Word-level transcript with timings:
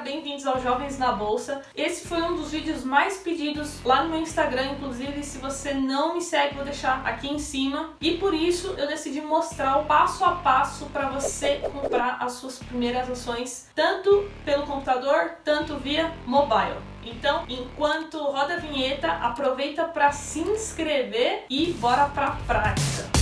bem-vindos 0.00 0.46
ao 0.46 0.60
Jovens 0.60 0.98
na 0.98 1.12
Bolsa. 1.12 1.62
Esse 1.74 2.08
foi 2.08 2.22
um 2.22 2.34
dos 2.34 2.50
vídeos 2.50 2.84
mais 2.84 3.18
pedidos 3.18 3.82
lá 3.84 4.02
no 4.02 4.10
meu 4.10 4.20
Instagram, 4.20 4.72
inclusive 4.72 5.22
se 5.22 5.38
você 5.38 5.74
não 5.74 6.14
me 6.14 6.22
segue, 6.22 6.54
vou 6.54 6.64
deixar 6.64 7.06
aqui 7.06 7.28
em 7.28 7.38
cima. 7.38 7.90
E 8.00 8.16
por 8.16 8.32
isso 8.32 8.74
eu 8.78 8.86
decidi 8.86 9.20
mostrar 9.20 9.78
o 9.78 9.84
passo 9.84 10.24
a 10.24 10.32
passo 10.36 10.86
para 10.86 11.08
você 11.08 11.56
comprar 11.72 12.16
as 12.20 12.32
suas 12.32 12.58
primeiras 12.58 13.10
ações, 13.10 13.68
tanto 13.74 14.28
pelo 14.44 14.66
computador, 14.66 15.32
tanto 15.44 15.76
via 15.76 16.12
mobile. 16.26 16.78
Então, 17.04 17.44
enquanto 17.48 18.18
roda 18.18 18.54
a 18.54 18.58
vinheta, 18.58 19.08
aproveita 19.10 19.84
para 19.84 20.12
se 20.12 20.40
inscrever 20.40 21.44
e 21.48 21.72
bora 21.72 22.06
pra 22.06 22.36
prática. 22.46 23.19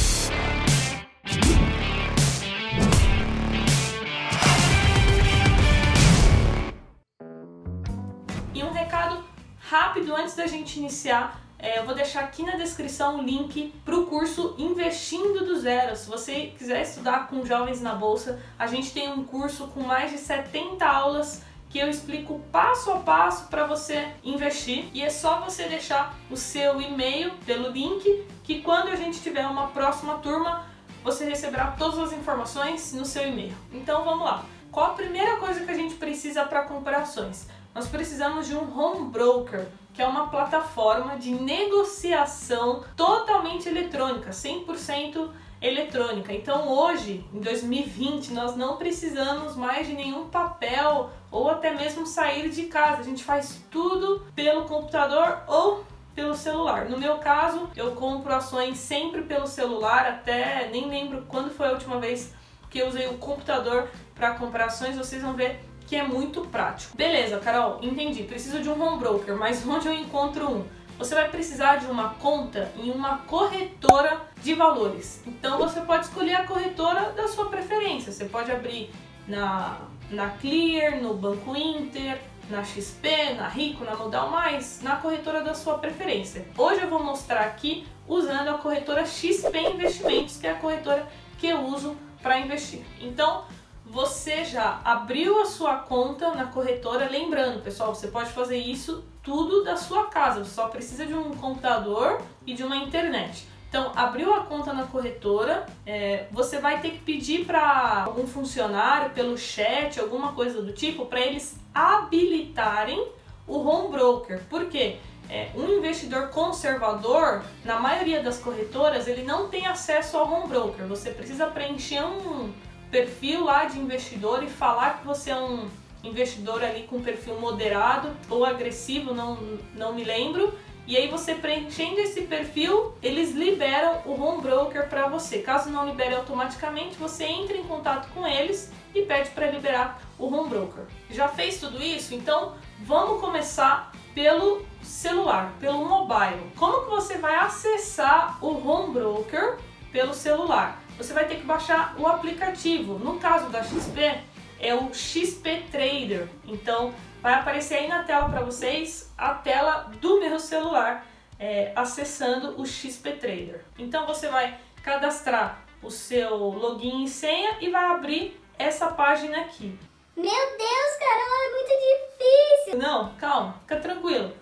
Rápido 9.68 10.16
antes 10.16 10.34
da 10.34 10.46
gente 10.46 10.78
iniciar. 10.78 11.40
É, 11.58 11.78
eu 11.78 11.84
vou 11.84 11.95
deixar 11.95 12.20
aqui 12.20 12.42
na 12.42 12.56
descrição 12.56 13.18
o 13.18 13.22
link 13.22 13.74
para 13.84 13.96
o 13.96 14.06
curso 14.06 14.54
Investindo 14.56 15.44
do 15.44 15.58
Zero. 15.60 15.94
Se 15.94 16.08
você 16.08 16.54
quiser 16.56 16.82
estudar 16.82 17.27
com 17.27 17.44
jovens 17.44 17.80
na 17.80 17.94
bolsa, 17.94 18.41
a 18.58 18.66
gente 18.66 18.92
tem 18.92 19.12
um 19.12 19.24
curso 19.24 19.66
com 19.68 19.80
mais 19.80 20.10
de 20.10 20.18
70 20.18 20.86
aulas 20.86 21.42
que 21.68 21.78
eu 21.78 21.91
explico 21.91 22.41
passo 22.50 22.91
a 22.92 23.00
passo 23.00 23.48
para 23.48 23.66
você 23.66 24.08
investir 24.24 24.88
e 24.94 25.02
é 25.02 25.10
só 25.10 25.41
você 25.41 25.69
deixar 25.69 26.16
o 26.30 26.36
seu 26.36 26.80
e-mail 26.80 27.32
pelo 27.44 27.69
link 27.69 28.27
que 28.42 28.62
quando 28.62 28.88
a 28.88 28.96
gente 28.96 29.20
tiver 29.20 29.46
uma 29.46 29.66
próxima 29.66 30.14
turma 30.14 30.64
você 31.05 31.27
receberá 31.27 31.74
todas 31.78 31.98
as 31.98 32.12
informações 32.12 32.94
no 32.94 33.05
seu 33.05 33.28
e-mail. 33.28 33.55
Então 33.70 34.02
vamos 34.02 34.24
lá. 34.24 34.46
Qual 34.72 34.92
a 34.92 34.94
primeira 34.94 35.36
coisa 35.36 35.64
que 35.64 35.70
a 35.70 35.74
gente 35.74 35.94
precisa 35.96 36.44
para 36.44 36.62
comprar 36.62 37.00
ações? 37.00 37.48
Nós 37.78 37.87
precisamos 37.87 38.48
de 38.48 38.56
um 38.56 38.77
home 38.77 39.09
broker, 39.09 39.68
que 39.94 40.03
é 40.03 40.06
uma 40.06 40.27
plataforma 40.27 41.16
de 41.16 41.30
negociação 41.30 42.83
totalmente 42.97 43.69
eletrônica, 43.69 44.30
100% 44.30 45.30
eletrônica. 45.62 46.33
Então 46.33 46.69
hoje, 46.69 47.25
em 47.33 47.38
2020, 47.38 48.33
nós 48.33 48.56
não 48.56 48.78
precisamos 48.78 49.55
mais 49.55 49.86
de 49.86 49.92
nenhum 49.92 50.28
papel 50.28 51.11
ou 51.30 51.48
até 51.48 51.72
mesmo 51.72 52.05
sair 52.05 52.50
de 52.50 52.64
casa. 52.64 53.03
A 53.03 53.05
gente 53.05 53.22
faz 53.22 53.64
tudo 53.70 54.27
pelo 54.34 54.64
computador 54.64 55.44
ou 55.47 55.84
pelo 56.16 56.34
celular. 56.34 56.86
No 56.86 56.98
meu 56.98 57.19
caso, 57.19 57.70
eu 57.77 57.92
compro 57.92 58.34
ações 58.34 58.77
sempre 58.77 59.22
pelo 59.22 59.47
celular, 59.47 60.05
até 60.05 60.69
nem 60.72 60.88
lembro 60.88 61.27
quando 61.28 61.48
foi 61.48 61.69
a 61.69 61.72
última 61.72 62.00
vez 62.00 62.34
que 62.69 62.81
eu 62.81 62.88
usei 62.88 63.06
o 63.06 63.19
computador 63.19 63.88
para 64.16 64.34
comprar 64.34 64.64
ações, 64.64 64.97
vocês 64.97 65.22
vão 65.22 65.34
ver 65.34 65.60
que 65.89 65.97
é 65.97 66.06
muito 66.06 66.42
prático. 66.42 66.97
Beleza, 66.97 67.39
Carol, 67.39 67.78
entendi. 67.83 68.22
Preciso 68.22 68.61
de 68.61 68.69
um 68.69 68.81
home 68.81 68.98
broker, 68.98 69.34
mas 69.36 69.67
onde 69.67 69.89
eu 69.89 69.94
encontro 69.94 70.47
um? 70.47 70.64
Você 70.98 71.14
vai 71.14 71.28
precisar 71.28 71.77
de 71.77 71.86
uma 71.86 72.11
conta 72.14 72.70
em 72.77 72.91
uma 72.91 73.19
corretora 73.19 74.20
de 74.42 74.53
valores. 74.53 75.22
Então 75.27 75.56
você 75.56 75.81
pode 75.81 76.06
escolher 76.06 76.34
a 76.34 76.47
corretora 76.47 77.12
da 77.12 77.27
sua 77.27 77.47
preferência. 77.47 78.12
Você 78.12 78.27
pode 78.27 78.50
abrir 78.53 78.91
na, 79.27 79.78
na 80.11 80.28
Clear, 80.31 81.00
no 81.00 81.14
Banco 81.14 81.56
Inter, 81.56 82.20
na 82.50 82.64
XP, 82.64 83.34
na 83.34 83.48
Rico, 83.48 83.84
na 83.84 83.94
Modal 83.94 84.31
Mais, 84.31 84.81
na 84.83 84.97
corretora 84.97 85.42
da 85.42 85.55
sua 85.55 85.78
preferência. 85.78 86.47
Hoje 86.56 86.83
eu 86.83 86.89
vou 86.89 87.03
mostrar 87.03 87.41
aqui 87.42 87.86
usando 88.06 88.48
a 88.48 88.55
corretora 88.55 89.06
XP 89.06 89.56
Investimentos, 89.59 90.36
que 90.36 90.47
é 90.47 90.50
a 90.50 90.55
corretora 90.56 91.09
que 91.39 91.47
eu 91.47 91.61
uso 91.61 91.97
para 92.22 92.41
investir. 92.41 92.81
Então, 93.00 93.44
você 93.91 94.44
já 94.44 94.81
abriu 94.84 95.41
a 95.41 95.47
sua 95.47 95.77
conta 95.77 96.34
na 96.34 96.47
corretora. 96.47 97.08
Lembrando, 97.11 97.62
pessoal, 97.62 97.94
você 97.94 98.08
pode 98.08 98.31
fazer 98.31 98.58
isso 98.58 99.05
tudo 99.22 99.64
da 99.64 99.77
sua 99.77 100.06
casa. 100.06 100.44
Você 100.44 100.55
só 100.55 100.69
precisa 100.69 101.06
de 101.06 101.14
um 101.14 101.31
computador 101.34 102.20
e 102.47 102.55
de 102.55 102.62
uma 102.62 102.77
internet. 102.77 103.47
Então, 103.69 103.93
abriu 103.94 104.34
a 104.34 104.44
conta 104.44 104.72
na 104.72 104.84
corretora, 104.84 105.66
é, 105.84 106.26
você 106.31 106.59
vai 106.59 106.81
ter 106.81 106.93
que 106.93 106.99
pedir 107.00 107.44
para 107.44 108.04
algum 108.06 108.26
funcionário 108.26 109.10
pelo 109.10 109.37
chat, 109.37 110.00
alguma 110.00 110.32
coisa 110.32 110.62
do 110.62 110.72
tipo, 110.72 111.05
para 111.05 111.20
eles 111.20 111.59
habilitarem 111.75 113.09
o 113.47 113.59
home 113.59 113.91
broker. 113.91 114.43
Por 114.49 114.66
quê? 114.66 114.97
É, 115.28 115.50
um 115.55 115.69
investidor 115.69 116.28
conservador, 116.28 117.43
na 117.62 117.78
maioria 117.78 118.22
das 118.22 118.38
corretoras, 118.38 119.06
ele 119.06 119.22
não 119.22 119.49
tem 119.49 119.66
acesso 119.66 120.16
ao 120.16 120.32
home 120.32 120.49
broker. 120.49 120.87
Você 120.87 121.10
precisa 121.10 121.47
preencher 121.49 122.03
um, 122.03 122.50
perfil 122.91 123.44
lá 123.44 123.65
de 123.65 123.78
investidor 123.78 124.43
e 124.43 124.49
falar 124.49 124.99
que 124.99 125.06
você 125.06 125.31
é 125.31 125.37
um 125.37 125.69
investidor 126.03 126.62
ali 126.62 126.84
com 126.84 127.03
perfil 127.03 127.41
moderado 127.41 128.10
ou 128.31 128.44
agressivo, 128.44 129.12
não, 129.12 129.37
não 129.75 129.93
me 129.93 130.04
lembro. 130.04 130.56
E 130.87 130.97
aí 130.97 131.06
você 131.06 131.34
preenchendo 131.34 132.00
esse 132.00 132.22
perfil, 132.22 132.94
eles 133.03 133.32
liberam 133.32 134.00
o 134.06 134.19
home 134.19 134.41
broker 134.41 134.88
para 134.88 135.06
você. 135.06 135.41
Caso 135.41 135.69
não 135.69 135.87
libere 135.87 136.15
automaticamente, 136.15 136.97
você 136.97 137.25
entra 137.25 137.59
em 137.59 137.62
contato 137.62 138.09
com 138.15 138.26
eles 138.26 138.72
e 138.94 139.03
pede 139.03 139.28
para 139.31 139.50
liberar 139.50 140.00
o 140.19 140.32
home 140.32 140.49
broker. 140.49 140.84
Já 141.10 141.28
fez 141.28 141.60
tudo 141.60 141.82
isso? 141.82 142.15
Então 142.15 142.55
vamos 142.81 143.20
começar 143.20 143.93
pelo 144.15 144.65
celular, 144.82 145.53
pelo 145.60 145.84
mobile. 145.84 146.41
Como 146.56 146.84
que 146.84 146.91
você 146.91 147.19
vai 147.19 147.34
acessar 147.34 148.43
o 148.43 148.66
home 148.66 148.94
broker 148.94 149.59
pelo 149.93 150.15
celular? 150.15 150.82
Você 150.98 151.14
vai 151.14 151.26
ter 151.26 151.36
que 151.36 151.47
baixar 151.47 151.94
o 151.97 152.06
aplicativo. 152.06 152.98
No 152.98 153.19
caso 153.19 153.48
da 153.48 153.62
XP, 153.62 154.20
é 154.60 154.75
o 154.75 154.92
XP 154.92 155.64
Trader. 155.70 156.28
Então, 156.44 156.92
vai 157.22 157.34
aparecer 157.34 157.76
aí 157.76 157.88
na 157.88 158.03
tela 158.03 158.28
para 158.28 158.42
vocês 158.42 159.12
a 159.16 159.32
tela 159.34 159.91
do 160.00 160.19
meu 160.19 160.38
celular 160.41 161.06
é, 161.38 161.72
acessando 161.76 162.60
o 162.60 162.66
XP 162.66 163.12
Trader. 163.12 163.64
Então, 163.78 164.06
você 164.06 164.28
vai 164.28 164.58
cadastrar 164.82 165.64
o 165.81 165.91
seu 165.91 166.37
login 166.37 167.04
e 167.04 167.08
senha 167.08 167.58
e 167.60 167.70
vai 167.70 167.84
abrir 167.84 168.41
essa 168.58 168.88
página 168.88 169.41
aqui. 169.42 169.78
Meu 170.16 170.25
Deus, 170.25 170.97
Carol, 170.98 171.44
é 171.44 171.50
muito 171.53 171.72
difícil! 171.78 172.78
Não, 172.78 173.14
calma, 173.14 173.54
fica 173.60 173.76
tranquilo. 173.76 174.32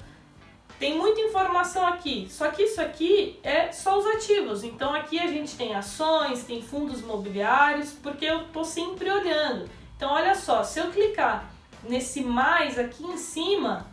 Tem 0.78 0.94
muita 0.96 1.20
informação 1.22 1.86
aqui, 1.86 2.26
só 2.30 2.50
que 2.50 2.64
isso 2.64 2.80
aqui 2.82 3.40
é 3.42 3.72
só 3.72 3.98
os 3.98 4.06
ativos. 4.06 4.62
Então 4.62 4.94
aqui 4.94 5.18
a 5.18 5.26
gente 5.26 5.56
tem 5.56 5.74
ações, 5.74 6.44
tem 6.44 6.60
fundos 6.60 7.00
imobiliários, 7.00 7.92
porque 7.92 8.26
eu 8.26 8.42
estou 8.42 8.64
sempre 8.64 9.10
olhando. 9.10 9.70
Então 9.96 10.12
olha 10.12 10.34
só, 10.34 10.62
se 10.62 10.78
eu 10.78 10.90
clicar 10.90 11.48
nesse 11.82 12.20
mais 12.20 12.78
aqui 12.78 13.04
em 13.04 13.16
cima, 13.16 13.86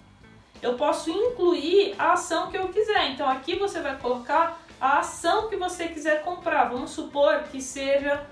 eu 0.61 0.73
posso 0.73 1.09
incluir 1.09 1.95
a 1.97 2.13
ação 2.13 2.51
que 2.51 2.57
eu 2.57 2.67
quiser. 2.67 3.11
Então 3.11 3.29
aqui 3.29 3.55
você 3.55 3.79
vai 3.79 3.97
colocar 3.97 4.59
a 4.79 4.99
ação 4.99 5.47
que 5.47 5.55
você 5.55 5.87
quiser 5.87 6.21
comprar. 6.23 6.65
Vamos 6.65 6.91
supor 6.91 7.43
que 7.43 7.61
seja 7.61 8.25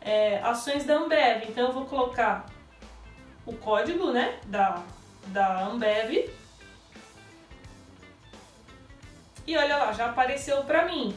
é, 0.00 0.38
ações 0.44 0.84
da 0.84 0.94
Ambev. 0.94 1.42
Então 1.48 1.66
eu 1.66 1.72
vou 1.72 1.86
colocar 1.86 2.46
o 3.44 3.52
código 3.52 4.12
né, 4.12 4.38
da, 4.46 4.80
da 5.26 5.66
Ambev 5.66 6.30
e 9.46 9.56
olha 9.56 9.76
lá, 9.76 9.92
já 9.92 10.06
apareceu 10.06 10.62
para 10.64 10.84
mim. 10.86 11.14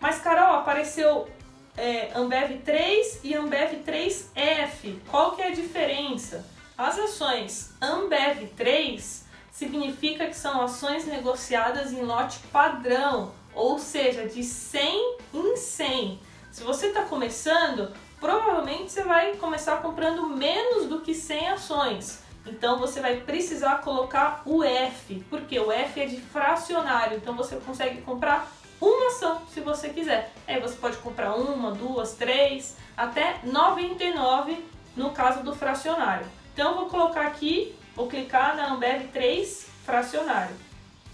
Mas, 0.00 0.18
Carol, 0.20 0.56
apareceu 0.56 1.28
é, 1.76 2.10
Ambev 2.14 2.62
3 2.64 3.20
e 3.22 3.34
Ambev 3.34 3.84
3F. 3.86 4.98
Qual 5.10 5.32
que 5.32 5.42
é 5.42 5.48
a 5.48 5.54
diferença? 5.54 6.44
As 6.76 6.98
ações 6.98 7.74
Ambev 7.80 8.48
3 8.56 9.26
significa 9.52 10.26
que 10.26 10.36
são 10.36 10.62
ações 10.62 11.04
negociadas 11.04 11.92
em 11.92 12.02
lote 12.02 12.38
padrão, 12.50 13.32
ou 13.54 13.78
seja, 13.78 14.26
de 14.26 14.42
100 14.42 15.18
em 15.34 15.56
100. 15.56 16.20
Se 16.50 16.62
você 16.64 16.86
está 16.86 17.02
começando, 17.02 17.92
provavelmente 18.18 18.90
você 18.90 19.02
vai 19.02 19.36
começar 19.36 19.82
comprando 19.82 20.26
menos 20.28 20.86
do 20.86 21.00
que 21.00 21.14
100 21.14 21.48
ações. 21.50 22.22
Então 22.50 22.78
você 22.78 23.00
vai 23.00 23.16
precisar 23.16 23.76
colocar 23.76 24.42
o 24.44 24.62
F, 24.64 25.24
porque 25.30 25.58
o 25.58 25.70
F 25.70 26.00
é 26.00 26.06
de 26.06 26.20
fracionário, 26.20 27.16
então 27.16 27.34
você 27.34 27.56
consegue 27.56 28.02
comprar 28.02 28.50
uma 28.80 29.08
ação 29.08 29.42
se 29.52 29.60
você 29.60 29.90
quiser. 29.90 30.32
Aí 30.46 30.60
você 30.60 30.74
pode 30.76 30.96
comprar 30.98 31.34
uma, 31.34 31.70
duas, 31.70 32.14
três, 32.14 32.76
até 32.96 33.40
99 33.44 34.64
no 34.96 35.10
caso 35.10 35.42
do 35.42 35.54
fracionário. 35.54 36.26
Então 36.52 36.74
vou 36.74 36.86
colocar 36.86 37.26
aqui, 37.26 37.74
vou 37.94 38.08
clicar 38.08 38.56
na 38.56 38.72
Ambev 38.72 39.08
3 39.12 39.68
fracionário. 39.84 40.54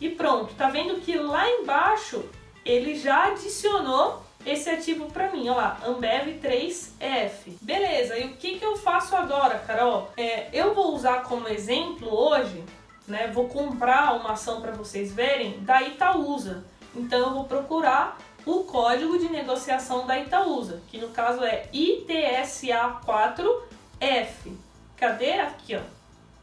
E 0.01 0.09
pronto, 0.11 0.55
tá 0.55 0.69
vendo 0.69 1.01
que 1.01 1.17
lá 1.17 1.49
embaixo 1.49 2.25
ele 2.65 2.97
já 2.97 3.27
adicionou 3.27 4.26
esse 4.47 4.71
ativo 4.71 5.11
para 5.11 5.33
mim, 5.33 5.49
ó 5.49 5.55
lá, 5.55 5.79
Ambev 5.85 6.41
3F. 6.41 7.57
Beleza, 7.61 8.17
e 8.17 8.27
o 8.27 8.37
que, 8.37 8.59
que 8.59 8.65
eu 8.65 8.77
faço 8.77 9.17
agora, 9.17 9.59
Carol? 9.59 10.13
É, 10.17 10.49
eu 10.53 10.73
vou 10.73 10.95
usar 10.95 11.25
como 11.25 11.49
exemplo 11.49 12.09
hoje, 12.09 12.65
né, 13.09 13.29
vou 13.35 13.49
comprar 13.49 14.15
uma 14.15 14.33
ação 14.33 14.61
para 14.61 14.73
vocês 14.73 15.13
verem, 15.13 15.59
da 15.65 15.83
Itaúsa. 15.83 16.65
Então 16.95 17.19
eu 17.19 17.35
vou 17.35 17.45
procurar 17.45 18.17
o 18.47 18.63
código 18.63 19.19
de 19.19 19.29
negociação 19.29 20.07
da 20.07 20.19
Itaúsa, 20.19 20.81
que 20.89 20.99
no 20.99 21.09
caso 21.09 21.45
é 21.45 21.69
ITSA4F. 21.75 24.57
Cadê? 24.97 25.41
Aqui, 25.41 25.77
ó. 25.77 25.81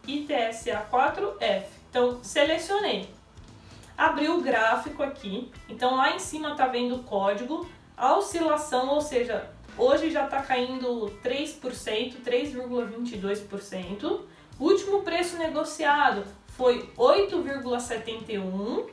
ITSA4F. 0.05 1.63
Então, 1.89 2.21
selecionei. 2.21 3.09
Abri 3.97 4.27
o 4.27 4.41
gráfico 4.41 5.01
aqui. 5.01 5.49
Então, 5.69 5.95
lá 5.95 6.13
em 6.13 6.19
cima 6.19 6.55
tá 6.55 6.67
vendo 6.67 6.95
o 6.95 7.03
código. 7.03 7.65
A 7.95 8.17
oscilação, 8.17 8.89
ou 8.89 9.01
seja, 9.01 9.49
hoje 9.77 10.11
já 10.11 10.25
está 10.25 10.41
caindo 10.41 11.11
3%, 11.23 12.21
3,22%. 12.23 14.21
O 14.59 14.65
último 14.65 15.01
preço 15.03 15.37
negociado 15.37 16.25
foi 16.49 16.89
8,71 16.97 18.89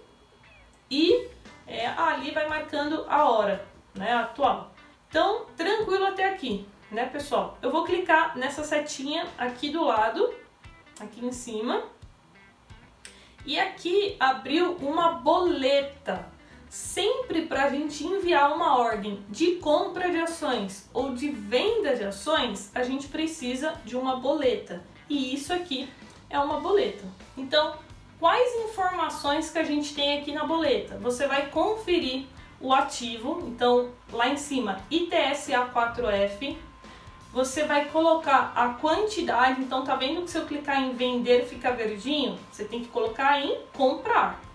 e 0.91 1.29
é, 1.67 1.87
ali 1.87 2.31
vai 2.33 2.49
marcando 2.49 3.05
a 3.09 3.31
hora 3.31 3.65
né, 3.95 4.13
atual. 4.13 4.73
Então, 5.09 5.47
tranquilo 5.57 6.07
até 6.07 6.29
aqui, 6.29 6.67
né, 6.91 7.07
pessoal? 7.07 7.59
Eu 7.63 7.71
vou 7.71 7.85
clicar 7.85 8.37
nessa 8.37 8.65
setinha 8.65 9.27
aqui 9.37 9.71
do 9.71 9.85
lado, 9.85 10.33
aqui 11.01 11.25
em 11.25 11.33
cima, 11.33 11.85
e 13.45 13.59
aqui 13.59 14.17
abriu 14.21 14.77
uma 14.77 15.13
boleta. 15.13 16.31
Sempre 17.31 17.47
para 17.47 17.67
a 17.67 17.71
gente 17.71 18.05
enviar 18.05 18.53
uma 18.53 18.77
ordem 18.77 19.25
de 19.29 19.53
compra 19.53 20.11
de 20.11 20.17
ações 20.17 20.91
ou 20.93 21.15
de 21.15 21.29
venda 21.29 21.95
de 21.95 22.03
ações, 22.03 22.73
a 22.75 22.83
gente 22.83 23.07
precisa 23.07 23.75
de 23.85 23.97
uma 23.97 24.17
boleta. 24.17 24.83
E 25.09 25.33
isso 25.33 25.53
aqui 25.53 25.89
é 26.29 26.37
uma 26.41 26.59
boleta. 26.59 27.05
Então, 27.37 27.77
quais 28.19 28.69
informações 28.69 29.49
que 29.49 29.61
a 29.61 29.63
gente 29.63 29.95
tem 29.95 30.19
aqui 30.19 30.33
na 30.33 30.45
boleta? 30.45 30.99
Você 30.99 31.29
vai 31.29 31.47
conferir 31.51 32.27
o 32.61 32.75
ativo, 32.75 33.45
então 33.47 33.91
lá 34.13 34.29
em 34.29 34.37
cima 34.37 34.81
ITSA4F, 34.91 36.57
você 37.33 37.63
vai 37.63 37.85
colocar 37.91 38.53
a 38.57 38.71
quantidade, 38.71 39.61
então 39.61 39.85
tá 39.85 39.95
vendo 39.95 40.23
que 40.23 40.31
se 40.33 40.37
eu 40.37 40.47
clicar 40.47 40.83
em 40.83 40.95
vender 40.95 41.47
fica 41.47 41.71
verdinho? 41.71 42.37
Você 42.51 42.65
tem 42.65 42.81
que 42.81 42.89
colocar 42.89 43.41
em 43.41 43.57
comprar. 43.73 44.50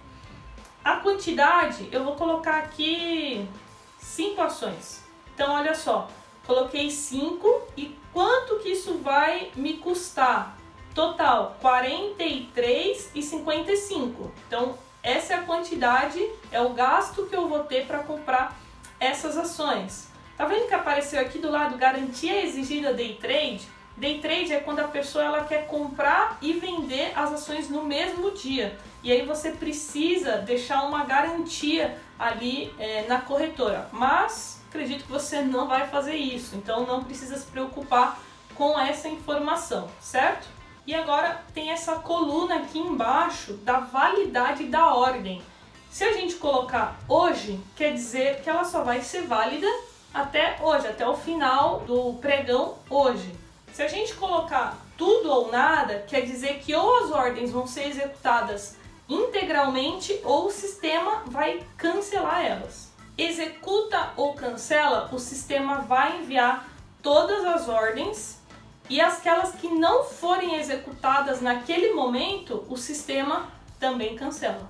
A 0.85 0.95
quantidade, 0.97 1.89
eu 1.91 2.03
vou 2.03 2.15
colocar 2.15 2.59
aqui 2.59 3.49
cinco 3.97 4.43
ações. 4.43 5.03
Então 5.33 5.55
olha 5.55 5.73
só, 5.73 6.07
coloquei 6.45 6.91
5 6.91 7.69
e 7.75 7.97
quanto 8.13 8.59
que 8.59 8.69
isso 8.69 8.99
vai 8.99 9.51
me 9.55 9.77
custar? 9.77 10.55
Total, 10.93 11.57
43,55. 11.59 14.29
Então, 14.47 14.77
essa 15.01 15.33
é 15.33 15.37
a 15.37 15.41
quantidade, 15.41 16.23
é 16.51 16.61
o 16.61 16.69
gasto 16.69 17.25
que 17.25 17.35
eu 17.35 17.49
vou 17.49 17.63
ter 17.63 17.87
para 17.87 18.03
comprar 18.03 18.55
essas 18.99 19.35
ações. 19.37 20.11
Tá 20.37 20.45
vendo 20.45 20.67
que 20.67 20.75
apareceu 20.75 21.19
aqui 21.19 21.39
do 21.39 21.49
lado 21.49 21.79
garantia 21.79 22.45
exigida 22.45 22.93
day 22.93 23.15
trade? 23.15 23.67
Day 23.97 24.19
trade 24.19 24.53
é 24.53 24.59
quando 24.59 24.79
a 24.79 24.87
pessoa 24.89 25.23
ela 25.23 25.43
quer 25.45 25.67
comprar 25.67 26.37
e 26.41 26.53
vender 26.53 27.13
as 27.15 27.31
ações 27.31 27.69
no 27.69 27.83
mesmo 27.83 28.31
dia. 28.31 28.77
E 29.01 29.09
aí 29.09 29.25
você 29.25 29.51
precisa 29.51 30.37
deixar 30.37 30.83
uma 30.83 31.05
garantia 31.05 31.97
ali 32.19 32.73
é, 32.77 33.05
na 33.07 33.21
corretora. 33.21 33.87
Mas 33.93 34.61
acredito 34.67 35.05
que 35.05 35.11
você 35.11 35.41
não 35.41 35.67
vai 35.67 35.87
fazer 35.87 36.15
isso, 36.15 36.57
então 36.57 36.85
não 36.85 37.05
precisa 37.05 37.37
se 37.37 37.45
preocupar 37.45 38.19
com 38.53 38.77
essa 38.77 39.07
informação, 39.07 39.87
certo? 40.01 40.47
E 40.85 40.93
agora 40.93 41.43
tem 41.53 41.71
essa 41.71 41.95
coluna 41.95 42.57
aqui 42.57 42.79
embaixo 42.79 43.53
da 43.53 43.79
validade 43.79 44.65
da 44.65 44.93
ordem. 44.93 45.41
Se 45.89 46.03
a 46.03 46.11
gente 46.11 46.35
colocar 46.35 46.99
hoje, 47.07 47.59
quer 47.77 47.93
dizer 47.93 48.41
que 48.41 48.49
ela 48.49 48.65
só 48.65 48.83
vai 48.83 49.01
ser 49.01 49.21
válida 49.21 49.67
até 50.13 50.57
hoje, 50.61 50.87
até 50.87 51.07
o 51.07 51.15
final 51.15 51.79
do 51.81 52.13
pregão 52.15 52.75
hoje. 52.89 53.44
Se 53.75 53.83
a 53.83 53.89
gente 53.89 54.13
colocar 54.13 54.77
tudo 54.97 55.29
ou 55.29 55.51
nada, 55.51 56.05
quer 56.07 56.21
dizer 56.21 56.59
que 56.59 56.73
ou 56.73 57.03
as 57.03 57.11
ordens 57.11 57.51
vão 57.51 57.67
ser 57.67 57.89
executadas 57.89 58.77
integralmente 59.09 60.17
ou 60.23 60.45
o 60.45 60.49
sistema 60.49 61.23
vai 61.25 61.61
cancelar 61.75 62.45
elas. 62.45 62.93
Executa 63.17 64.13
ou 64.15 64.33
cancela, 64.33 65.09
o 65.11 65.19
sistema 65.19 65.79
vai 65.79 66.19
enviar 66.19 66.65
todas 67.03 67.43
as 67.43 67.67
ordens 67.67 68.39
e 68.89 69.01
aquelas 69.01 69.51
que 69.55 69.67
não 69.67 70.05
forem 70.05 70.55
executadas 70.55 71.41
naquele 71.41 71.93
momento, 71.93 72.65
o 72.69 72.77
sistema 72.77 73.49
também 73.77 74.15
cancela. 74.15 74.69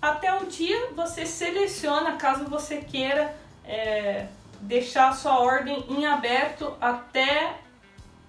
Até 0.00 0.32
um 0.32 0.46
dia 0.46 0.92
você 0.96 1.26
seleciona, 1.26 2.16
caso 2.16 2.46
você 2.46 2.78
queira 2.78 3.36
é, 3.66 4.28
deixar 4.62 5.10
a 5.10 5.12
sua 5.12 5.38
ordem 5.40 5.84
em 5.90 6.06
aberto 6.06 6.74
até, 6.80 7.68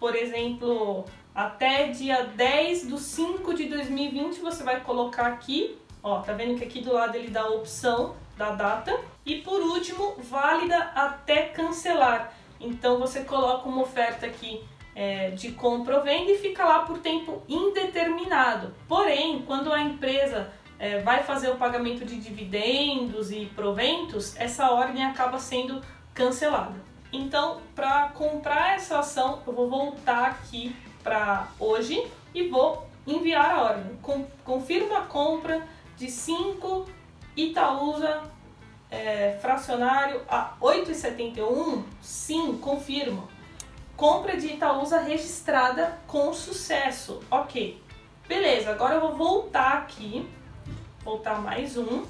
por 0.02 0.16
exemplo, 0.16 1.06
até 1.34 1.90
dia 1.90 2.24
10 2.24 2.88
de 2.88 3.00
5 3.00 3.54
de 3.54 3.68
2020, 3.68 4.40
você 4.40 4.64
vai 4.64 4.82
colocar 4.82 5.28
aqui, 5.28 5.78
ó, 6.02 6.22
tá 6.22 6.34
vendo 6.34 6.58
que 6.58 6.64
aqui 6.64 6.82
do 6.82 6.92
lado 6.92 7.16
ele 7.16 7.30
dá 7.30 7.42
a 7.42 7.50
opção 7.50 8.16
da 8.36 8.50
data. 8.50 9.00
E 9.24 9.36
por 9.44 9.62
último, 9.62 10.16
válida 10.18 10.76
até 10.96 11.44
cancelar. 11.50 12.34
Então 12.60 12.98
você 12.98 13.24
coloca 13.24 13.70
uma 13.70 13.84
oferta 13.84 14.26
aqui 14.26 14.64
é, 14.96 15.30
de 15.30 15.52
compra 15.52 15.98
ou 15.98 16.04
venda 16.04 16.32
e 16.32 16.38
fica 16.40 16.66
lá 16.66 16.80
por 16.80 16.98
tempo 16.98 17.44
indeterminado. 17.48 18.74
Porém, 18.88 19.44
quando 19.46 19.72
a 19.72 19.80
empresa 19.80 20.52
é, 20.80 20.98
vai 21.02 21.22
fazer 21.22 21.52
o 21.52 21.58
pagamento 21.58 22.04
de 22.04 22.20
dividendos 22.20 23.32
e 23.32 23.46
proventos, 23.56 24.36
essa 24.36 24.72
ordem 24.72 25.06
acaba 25.06 25.38
sendo 25.38 25.80
cancelada. 26.12 26.91
Então, 27.12 27.62
para 27.76 28.10
comprar 28.10 28.76
essa 28.76 29.00
ação, 29.00 29.42
eu 29.46 29.54
vou 29.54 29.70
voltar 29.70 30.28
aqui 30.28 30.76
para 31.04 31.48
hoje 31.60 32.10
e 32.34 32.48
vou 32.48 32.88
enviar 33.06 33.52
a 33.52 33.62
ordem. 33.64 34.00
confirma 34.46 35.00
a 35.00 35.06
compra 35.06 35.68
de 35.98 36.10
5 36.10 36.86
Itaúsa 37.36 38.24
é, 38.90 39.38
fracionário 39.42 40.22
a 40.28 40.56
8,71? 40.62 41.84
Sim, 42.02 42.58
confirmo. 42.58 43.28
Compra 43.98 44.38
de 44.38 44.48
Itaúsa 44.48 45.00
registrada 45.00 46.00
com 46.08 46.34
sucesso. 46.34 47.22
Ok. 47.30 47.82
Beleza, 48.28 48.72
agora 48.72 48.96
eu 48.96 49.02
vou 49.02 49.16
voltar 49.16 49.74
aqui, 49.74 50.30
voltar 51.04 51.42
mais 51.42 51.76
um, 51.76 52.06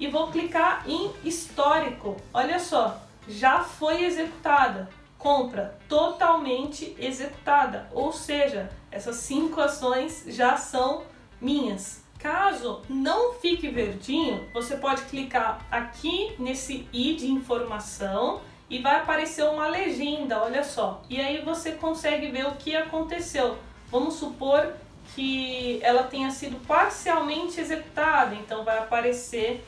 e 0.00 0.08
vou 0.08 0.28
clicar 0.28 0.82
em 0.88 1.12
histórico. 1.22 2.16
Olha 2.34 2.58
só, 2.58 3.00
já 3.30 3.60
foi 3.60 4.04
executada. 4.04 4.88
Compra 5.16 5.78
totalmente 5.88 6.96
executada. 6.98 7.88
Ou 7.92 8.12
seja, 8.12 8.70
essas 8.90 9.16
cinco 9.16 9.60
ações 9.60 10.24
já 10.26 10.56
são 10.56 11.04
minhas. 11.40 12.02
Caso 12.18 12.82
não 12.88 13.32
fique 13.34 13.68
verdinho, 13.68 14.46
você 14.52 14.76
pode 14.76 15.02
clicar 15.04 15.66
aqui 15.70 16.34
nesse 16.38 16.86
i 16.92 17.14
de 17.14 17.30
informação 17.30 18.42
e 18.68 18.78
vai 18.78 18.96
aparecer 18.96 19.44
uma 19.44 19.66
legenda, 19.66 20.42
olha 20.42 20.62
só. 20.62 21.02
E 21.08 21.18
aí 21.18 21.42
você 21.42 21.72
consegue 21.72 22.30
ver 22.30 22.46
o 22.46 22.56
que 22.56 22.76
aconteceu. 22.76 23.56
Vamos 23.90 24.14
supor 24.14 24.74
que 25.14 25.80
ela 25.82 26.02
tenha 26.04 26.30
sido 26.30 26.56
parcialmente 26.66 27.58
executada, 27.58 28.34
então 28.34 28.64
vai 28.64 28.78
aparecer 28.78 29.64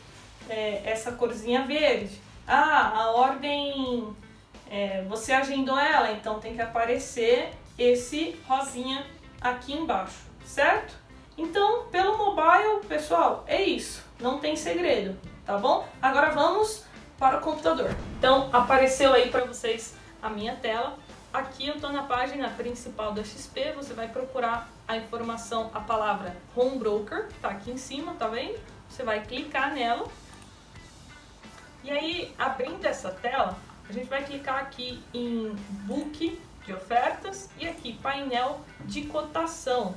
é, 0.48 0.82
essa 0.84 1.12
corzinha 1.12 1.62
verde. 1.62 2.20
Ah, 2.54 2.92
a 2.94 3.10
ordem 3.12 4.14
é, 4.70 5.02
você 5.08 5.32
agendou 5.32 5.78
ela, 5.78 6.12
então 6.12 6.38
tem 6.38 6.54
que 6.54 6.60
aparecer 6.60 7.48
esse 7.78 8.38
rosinha 8.46 9.06
aqui 9.40 9.72
embaixo, 9.72 10.18
certo? 10.44 10.94
Então, 11.38 11.86
pelo 11.86 12.18
mobile, 12.18 12.84
pessoal, 12.86 13.42
é 13.46 13.62
isso. 13.62 14.04
Não 14.20 14.38
tem 14.38 14.54
segredo, 14.54 15.18
tá 15.46 15.56
bom? 15.56 15.88
Agora 16.02 16.28
vamos 16.32 16.84
para 17.18 17.38
o 17.38 17.40
computador. 17.40 17.88
Então, 18.18 18.50
apareceu 18.52 19.14
aí 19.14 19.30
para 19.30 19.46
vocês 19.46 19.96
a 20.20 20.28
minha 20.28 20.54
tela. 20.54 20.98
Aqui 21.32 21.68
eu 21.68 21.76
estou 21.76 21.90
na 21.90 22.02
página 22.02 22.50
principal 22.50 23.12
da 23.12 23.24
XP, 23.24 23.72
você 23.74 23.94
vai 23.94 24.08
procurar 24.08 24.68
a 24.86 24.94
informação, 24.98 25.70
a 25.72 25.80
palavra 25.80 26.36
Home 26.54 26.76
Broker, 26.78 27.30
tá 27.40 27.48
aqui 27.48 27.70
em 27.70 27.78
cima, 27.78 28.12
tá 28.12 28.28
vendo? 28.28 28.60
Você 28.90 29.02
vai 29.02 29.22
clicar 29.24 29.72
nela. 29.72 30.06
E 31.84 31.90
aí, 31.90 32.34
abrindo 32.38 32.84
essa 32.84 33.10
tela, 33.10 33.58
a 33.88 33.92
gente 33.92 34.08
vai 34.08 34.24
clicar 34.24 34.58
aqui 34.58 35.02
em 35.12 35.54
Book 35.84 36.40
de 36.64 36.72
ofertas 36.72 37.50
e 37.58 37.68
aqui 37.68 37.94
painel 37.94 38.60
de 38.84 39.06
cotação. 39.06 39.96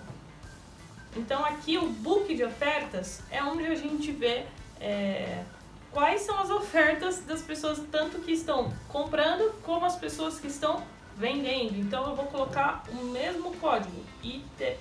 Então 1.15 1.45
aqui 1.45 1.77
o 1.77 1.87
book 1.87 2.35
de 2.35 2.43
ofertas 2.43 3.21
é 3.31 3.41
onde 3.41 3.65
a 3.65 3.75
gente 3.75 4.11
vê 4.11 4.45
é, 4.81 5.45
quais 5.91 6.21
são 6.21 6.37
as 6.39 6.49
ofertas 6.49 7.19
das 7.19 7.41
pessoas, 7.41 7.81
tanto 7.91 8.19
que 8.19 8.33
estão 8.33 8.73
comprando 8.89 9.53
como 9.61 9.85
as 9.85 9.95
pessoas 9.95 10.37
que 10.39 10.47
estão 10.47 10.83
vendendo. 11.15 11.77
Então 11.77 12.09
eu 12.09 12.15
vou 12.15 12.25
colocar 12.25 12.83
o 12.89 13.05
mesmo 13.05 13.55
código 13.57 14.03
IT, 14.23 14.77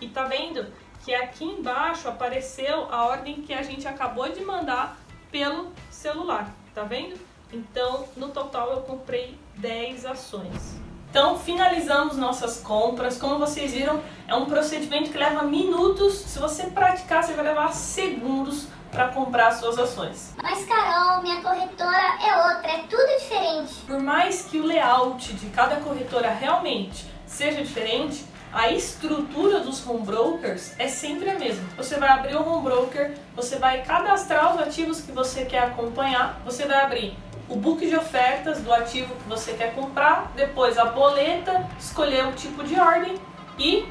E 0.00 0.08
tá 0.08 0.24
vendo 0.24 0.72
que 1.04 1.14
aqui 1.14 1.44
embaixo 1.44 2.08
apareceu 2.08 2.92
a 2.92 3.06
ordem 3.06 3.40
que 3.40 3.54
a 3.54 3.62
gente 3.62 3.86
acabou 3.86 4.28
de 4.32 4.44
mandar 4.44 4.98
pelo 5.30 5.72
celular, 5.92 6.52
tá 6.74 6.82
vendo? 6.82 7.35
Então, 7.52 8.06
no 8.16 8.28
total 8.28 8.72
eu 8.72 8.80
comprei 8.82 9.38
10 9.56 10.06
ações. 10.06 10.76
Então, 11.08 11.38
finalizamos 11.38 12.16
nossas 12.16 12.60
compras. 12.60 13.16
Como 13.16 13.38
vocês 13.38 13.72
viram, 13.72 14.02
é 14.28 14.34
um 14.34 14.46
procedimento 14.46 15.10
que 15.10 15.16
leva 15.16 15.42
minutos. 15.44 16.14
Se 16.14 16.38
você 16.38 16.64
praticar, 16.64 17.24
você 17.24 17.32
vai 17.32 17.44
levar 17.44 17.72
segundos 17.72 18.66
para 18.90 19.08
comprar 19.08 19.52
suas 19.52 19.78
ações. 19.78 20.34
Mas 20.42 20.64
Carol, 20.66 21.22
minha 21.22 21.40
corretora 21.40 22.18
é 22.22 22.48
outra, 22.48 22.70
é 22.70 22.78
tudo 22.88 23.18
diferente. 23.18 23.74
Por 23.86 24.00
mais 24.00 24.44
que 24.44 24.58
o 24.58 24.66
layout 24.66 25.32
de 25.34 25.46
cada 25.50 25.76
corretora 25.76 26.30
realmente 26.30 27.06
seja 27.26 27.62
diferente, 27.62 28.24
a 28.52 28.70
estrutura 28.70 29.60
dos 29.60 29.86
home 29.86 30.00
brokers 30.00 30.78
é 30.78 30.88
sempre 30.88 31.30
a 31.30 31.38
mesma. 31.38 31.62
Você 31.76 31.98
vai 31.98 32.08
abrir 32.08 32.36
o 32.36 32.48
home 32.48 32.62
broker, 32.64 33.14
você 33.34 33.58
vai 33.58 33.82
cadastrar 33.82 34.54
os 34.54 34.60
ativos 34.60 35.00
que 35.00 35.12
você 35.12 35.44
quer 35.44 35.64
acompanhar, 35.64 36.40
você 36.44 36.66
vai 36.66 36.82
abrir 36.82 37.16
o 37.48 37.56
book 37.56 37.86
de 37.86 37.94
ofertas 37.94 38.60
do 38.60 38.72
ativo 38.72 39.14
que 39.14 39.28
você 39.28 39.52
quer 39.52 39.74
comprar, 39.74 40.32
depois 40.34 40.78
a 40.78 40.86
boleta, 40.86 41.68
escolher 41.78 42.26
o 42.26 42.32
tipo 42.32 42.64
de 42.64 42.78
ordem 42.78 43.14
e 43.58 43.86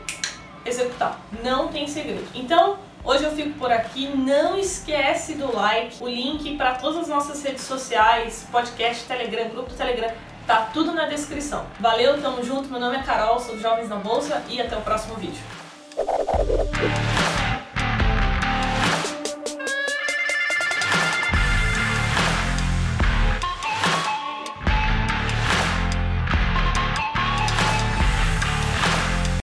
executar. 0.65 1.19
Não 1.43 1.69
tem 1.69 1.87
segredo. 1.87 2.27
Então, 2.33 2.77
hoje 3.03 3.23
eu 3.23 3.31
fico 3.31 3.57
por 3.57 3.71
aqui. 3.71 4.07
Não 4.07 4.57
esquece 4.57 5.35
do 5.35 5.55
like, 5.55 6.03
o 6.03 6.07
link 6.07 6.57
para 6.57 6.75
todas 6.75 7.01
as 7.01 7.07
nossas 7.07 7.43
redes 7.43 7.63
sociais, 7.63 8.45
podcast, 8.51 9.05
Telegram, 9.05 9.49
grupo 9.49 9.69
do 9.69 9.75
Telegram, 9.75 10.11
tá 10.45 10.69
tudo 10.73 10.91
na 10.91 11.05
descrição. 11.05 11.65
Valeu, 11.79 12.21
tamo 12.21 12.43
junto. 12.43 12.69
Meu 12.69 12.79
nome 12.79 12.97
é 12.97 13.03
Carol, 13.03 13.39
sou 13.39 13.57
Jovens 13.57 13.89
na 13.89 13.97
Bolsa 13.97 14.43
e 14.49 14.59
até 14.59 14.75
o 14.75 14.81
próximo 14.81 15.15
vídeo. 15.15 15.43